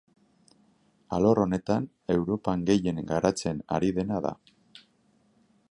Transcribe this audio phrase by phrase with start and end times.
[1.17, 4.35] Alor honetan Europan gehien garatzen ari dena da.